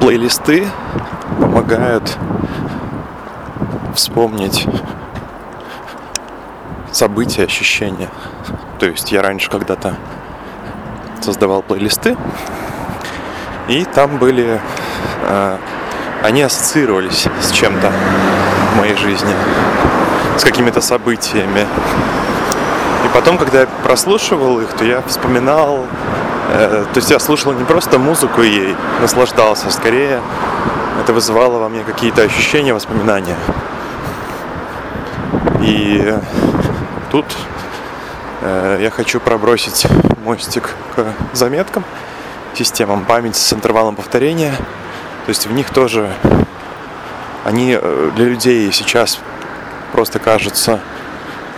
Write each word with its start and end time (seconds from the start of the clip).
плейлисты 0.00 0.66
помогают 1.38 2.16
вспомнить 3.94 4.66
события, 6.90 7.44
ощущения. 7.44 8.08
То 8.78 8.86
есть 8.86 9.12
я 9.12 9.20
раньше 9.20 9.50
когда-то 9.50 9.96
создавал 11.20 11.62
плейлисты, 11.62 12.16
и 13.68 13.84
там 13.84 14.16
были... 14.16 14.58
Э, 15.22 15.58
они 16.22 16.42
ассоциировались 16.42 17.28
с 17.40 17.50
чем-то 17.50 17.92
в 18.72 18.78
моей 18.78 18.96
жизни, 18.96 19.34
с 20.36 20.44
какими-то 20.44 20.80
событиями. 20.80 21.66
И 23.04 23.08
потом, 23.14 23.38
когда 23.38 23.60
я 23.60 23.66
прослушивал 23.84 24.60
их, 24.60 24.72
то 24.72 24.84
я 24.84 25.02
вспоминал... 25.02 25.84
Э, 26.52 26.84
то 26.92 26.98
есть 26.98 27.10
я 27.10 27.18
слушал 27.20 27.52
не 27.52 27.64
просто 27.64 27.98
музыку 27.98 28.42
и 28.42 28.74
наслаждался, 29.00 29.68
а 29.68 29.70
скорее 29.70 30.20
это 31.00 31.12
вызывало 31.12 31.58
во 31.58 31.68
мне 31.68 31.84
какие-то 31.84 32.22
ощущения, 32.22 32.74
воспоминания. 32.74 33.36
И 35.60 36.12
тут 37.12 37.26
э, 38.42 38.78
я 38.82 38.90
хочу 38.90 39.20
пробросить 39.20 39.86
мостик 40.24 40.74
к 40.96 41.06
заметкам, 41.32 41.84
системам 42.54 43.04
памяти 43.04 43.38
с 43.38 43.52
интервалом 43.52 43.94
повторения. 43.94 44.54
То 45.26 45.28
есть 45.28 45.46
в 45.46 45.52
них 45.52 45.70
тоже 45.70 46.12
они 47.44 47.78
э, 47.80 48.10
для 48.16 48.24
людей 48.24 48.72
сейчас 48.72 49.20
просто 49.92 50.18
кажутся 50.18 50.80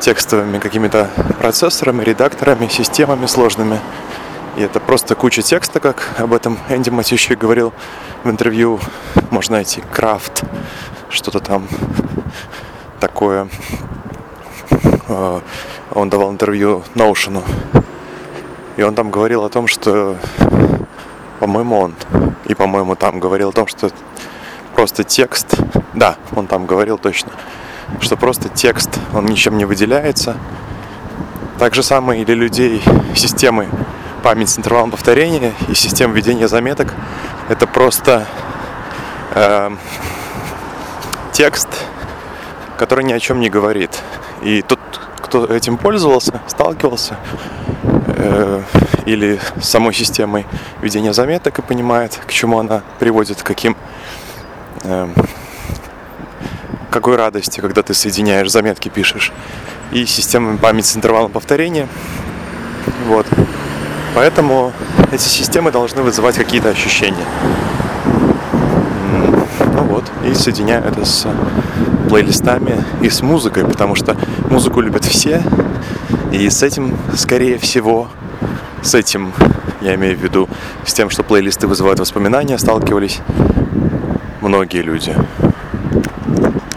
текстовыми 0.00 0.58
какими-то 0.58 1.08
процессорами, 1.38 2.02
редакторами, 2.02 2.68
системами 2.68 3.26
сложными. 3.26 3.80
И 4.56 4.60
это 4.60 4.80
просто 4.80 5.14
куча 5.14 5.40
текста, 5.40 5.80
как 5.80 6.14
об 6.18 6.34
этом 6.34 6.58
Энди 6.68 6.90
Матющий 6.90 7.36
говорил 7.36 7.72
в 8.22 8.28
интервью. 8.28 8.80
Можно 9.30 9.56
найти 9.56 9.82
крафт, 9.92 10.44
что-то 11.08 11.40
там 11.40 11.66
такое. 13.00 13.48
Э, 15.08 15.40
он 15.94 16.10
давал 16.10 16.30
интервью 16.30 16.82
Notion. 16.94 17.42
И 18.76 18.82
он 18.82 18.94
там 18.94 19.10
говорил 19.10 19.44
о 19.44 19.48
том, 19.48 19.66
что, 19.66 20.16
по-моему, 21.40 21.78
он, 21.78 21.94
и, 22.44 22.54
по-моему, 22.54 22.94
там 22.94 23.20
говорил 23.20 23.50
о 23.50 23.52
том, 23.52 23.66
что 23.66 23.90
просто 24.74 25.04
текст, 25.04 25.54
да, 25.94 26.16
он 26.34 26.46
там 26.46 26.66
говорил 26.66 26.98
точно, 26.98 27.32
что 28.00 28.16
просто 28.16 28.48
текст, 28.48 28.90
он 29.14 29.26
ничем 29.26 29.56
не 29.56 29.64
выделяется. 29.64 30.36
Так 31.58 31.74
же 31.74 31.82
самое 31.82 32.22
и 32.22 32.24
для 32.24 32.34
людей 32.34 32.82
системы 33.14 33.68
память 34.22 34.48
с 34.48 34.58
интервалом 34.58 34.90
повторения 34.90 35.52
и 35.68 35.74
система 35.74 36.14
ведения 36.14 36.48
заметок. 36.48 36.94
Это 37.48 37.66
просто 37.66 38.26
э, 39.34 39.70
текст, 41.32 41.68
который 42.78 43.04
ни 43.04 43.12
о 43.12 43.18
чем 43.18 43.40
не 43.40 43.50
говорит. 43.50 44.00
И 44.42 44.62
тот, 44.62 44.78
кто 45.20 45.44
этим 45.46 45.76
пользовался, 45.76 46.40
сталкивался, 46.46 47.16
э, 48.16 48.62
или 49.06 49.40
с 49.60 49.68
самой 49.68 49.92
системой 49.92 50.46
ведения 50.80 51.12
заметок 51.12 51.58
и 51.58 51.62
понимает, 51.62 52.18
к 52.26 52.30
чему 52.32 52.60
она 52.60 52.82
приводит, 52.98 53.42
каким 53.42 53.76
э, 54.84 55.08
какой 56.90 57.16
радости, 57.16 57.60
когда 57.60 57.82
ты 57.82 57.94
соединяешь 57.94 58.50
заметки, 58.50 58.88
пишешь, 58.88 59.32
и 59.90 60.06
системами 60.06 60.58
памяти 60.58 60.86
с 60.86 60.96
интервалом 60.96 61.32
повторения. 61.32 61.88
Вот. 63.06 63.26
Поэтому 64.14 64.72
эти 65.10 65.22
системы 65.22 65.70
должны 65.70 66.02
вызывать 66.02 66.36
какие-то 66.36 66.68
ощущения. 66.68 67.24
Ну 69.74 69.82
вот, 69.84 70.04
и 70.24 70.34
соединяю 70.34 70.84
это 70.84 71.04
с 71.04 71.26
плейлистами 72.08 72.84
и 73.00 73.08
с 73.08 73.22
музыкой, 73.22 73.64
потому 73.64 73.94
что 73.94 74.16
музыку 74.50 74.80
любят 74.80 75.04
все, 75.04 75.42
и 76.30 76.48
с 76.48 76.62
этим, 76.62 76.96
скорее 77.16 77.58
всего, 77.58 78.08
с 78.82 78.94
этим, 78.94 79.32
я 79.80 79.94
имею 79.94 80.16
в 80.16 80.20
виду, 80.20 80.48
с 80.84 80.92
тем, 80.92 81.08
что 81.08 81.22
плейлисты 81.22 81.66
вызывают 81.66 82.00
воспоминания, 82.00 82.58
сталкивались 82.58 83.20
многие 84.40 84.82
люди. 84.82 85.14